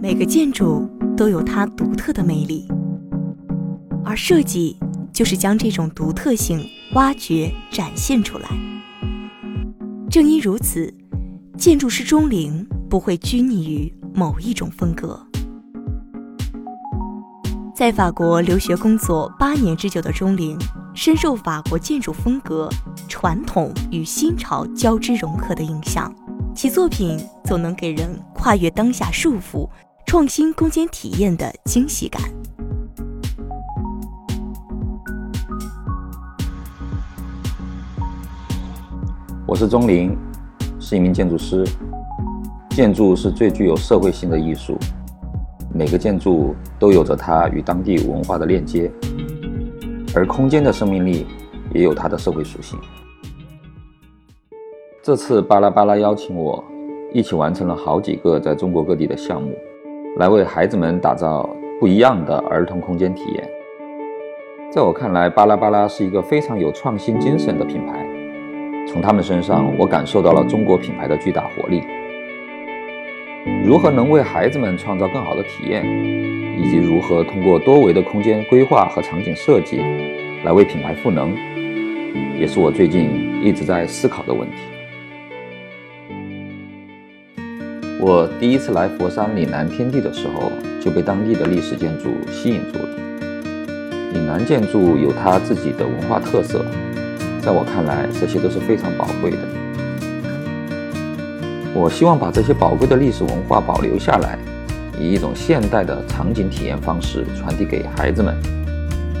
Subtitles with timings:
[0.00, 2.68] 每个建筑都有它独特的魅力，
[4.04, 4.78] 而设计
[5.12, 8.48] 就是将这种独特性挖掘、展现出来。
[10.08, 10.94] 正因如此，
[11.56, 15.20] 建筑师钟灵不会拘泥于某一种风格。
[17.74, 20.56] 在法国留学工作八年之久的钟灵，
[20.94, 22.68] 深受法国建筑风格
[23.08, 26.14] 传统与新潮交织融合的影响，
[26.54, 29.68] 其作品总能给人跨越当下束缚、
[30.08, 32.22] 创新空间体验的惊喜感。
[39.46, 40.16] 我是钟灵，
[40.80, 41.62] 是一名建筑师。
[42.70, 44.78] 建筑是最具有社会性的艺术，
[45.74, 48.90] 每个建筑都有着它与当地文化的链接，
[50.14, 51.26] 而空间的生命力
[51.74, 52.78] 也有它的社会属性。
[55.02, 56.64] 这次巴拉巴拉邀请我
[57.12, 59.52] 一起完成了好几个在中国各地的项目，
[60.16, 61.48] 来为孩子们打造
[61.78, 63.48] 不一样的儿童空间体验。
[64.70, 68.04] 在我看来，巴拉巴拉是一个非常有创新精神的品牌。
[68.86, 71.82] 从他们身上，我感受到了中国品牌的巨大活力。
[73.64, 75.84] 如何能为孩子们创造更好的体验，
[76.58, 79.78] 以及如何通过多维的空间规划和场景设计，
[80.44, 81.34] 来为品牌赋能，
[82.38, 84.56] 也是我最近一直在思考的问题。
[88.00, 92.88] 我第一次来佛山岭南天地的时候，就被当地的历史建筑吸引住了。
[94.12, 96.64] 岭南建筑有它自己的文化特色。
[97.42, 99.38] 在我看来，这些都是非常宝贵的。
[101.74, 104.38] 我希望把这些宝贵的历史文化保留下来，
[104.96, 108.32] 以一种现代的场景体验方式传递给孩子们，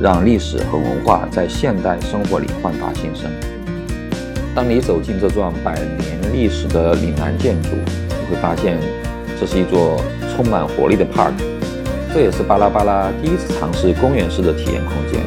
[0.00, 3.30] 让历史和文化在现代生活里焕发新生。
[4.52, 7.70] 当你走进这幢百年历史的岭南建筑，
[8.24, 8.78] 你会发现，
[9.38, 10.00] 这是一座
[10.34, 11.34] 充满活力的 park。
[12.14, 15.20] 这也是巴拉巴拉第一次尝试公园式的体验空间。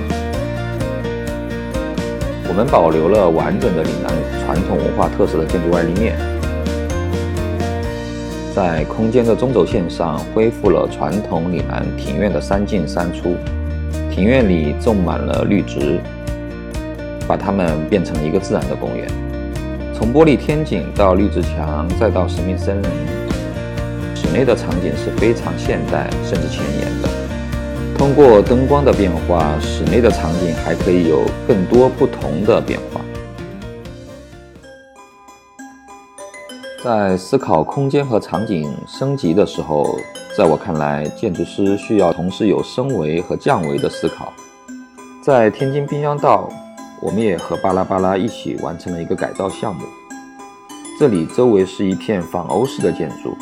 [2.50, 4.12] 我们保留了完整的岭南
[4.44, 6.18] 传统文化特色的建筑外立面，
[8.56, 13.36] 在空间的中轴线上恢复了传统岭南庭院的三进三出。
[14.10, 16.00] 庭院里种满了绿植，
[17.28, 19.08] 把它们变成了一个自然的公园。
[19.98, 22.90] 从玻璃天井到绿植墙，再到神秘森林，
[24.16, 27.10] 室内的场景是非常现代甚至前沿的。
[27.98, 33.02] 通过灯光的变化，室内的场景还可以有更多不同的变化。
[36.84, 39.98] 在思考空间和场景升级的时候，
[40.38, 44.32] 在我看来，建筑师需要同时有升维和降维的思考。
[45.24, 46.48] 在天津滨江道，
[47.02, 49.84] 我们也和巴拉巴拉一起完成了一个改造项目。
[51.00, 53.38] 这里周围是一片仿欧式的建筑。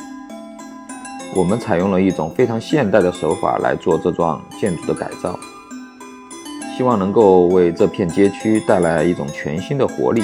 [1.34, 5.38] 我们采用了一种非常现代的手法来做这幢建筑的改造，
[6.78, 10.22] 希望能够为这片街区带来一种全新的活力，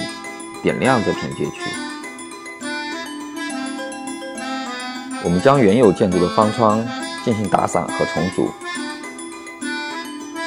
[0.62, 1.62] 点亮这片街区。
[5.24, 6.86] 我们将原有建筑的方窗
[7.24, 8.50] 进行打散和重组，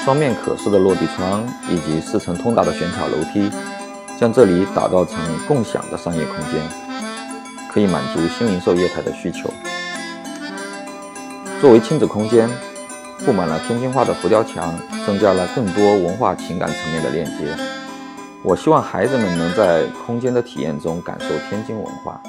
[0.04, 3.50] 双面可视的落地窗以及四层通达的悬挑楼梯，
[4.20, 5.16] 将这里打造成
[5.48, 6.60] 共享的商业空间，
[7.72, 9.48] 可以满足新零售业态的需求。
[11.58, 12.50] 作为亲子空间，
[13.24, 17.56] 布满了天津话的浮雕墙，增加了更多文化情感层面的链接。
[18.42, 22.20] 我希望孩子们能在空间的体验中感受天津文化，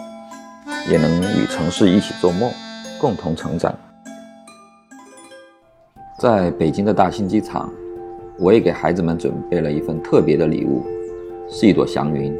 [0.89, 2.49] 也能与城市一起做梦，
[3.01, 3.75] 共同成长。
[6.25, 7.71] 在北京的大兴机场，
[8.39, 10.81] 我也给孩子们准备了一份特别的礼物，
[11.47, 12.35] 是一朵祥云。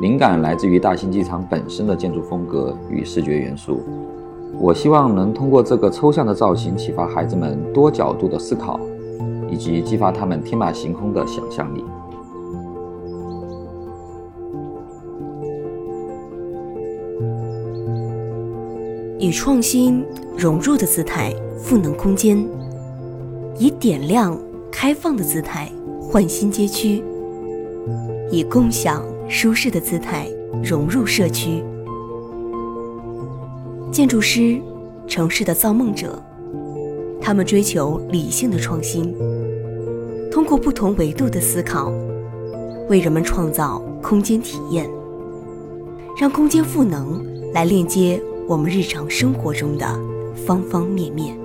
[0.00, 3.80] 灵感来自于大兴机场本身的建筑风格与视觉元素。
[4.58, 8.80] 我希望能通过这个抽象的造型启发孩子们多角度的思考，
[9.48, 11.84] 以及激发他们天马行空的想象力。
[19.22, 20.04] 以创新
[20.36, 22.44] 融入的姿态赋能空间，
[23.56, 24.36] 以点亮
[24.68, 25.70] 开放的姿态
[26.00, 27.04] 焕新街区，
[28.32, 29.00] 以共享。
[29.28, 30.28] 舒适的姿态
[30.62, 31.62] 融入社区，
[33.90, 34.60] 建筑师，
[35.06, 36.20] 城市的造梦者，
[37.18, 39.14] 他们追求理性的创新，
[40.30, 41.90] 通过不同维度的思考，
[42.90, 44.90] 为人们创造空间体验，
[46.20, 47.24] 让空间赋能
[47.54, 48.20] 来链接
[48.52, 49.86] 我们日常生活中的
[50.46, 51.41] 方方面面。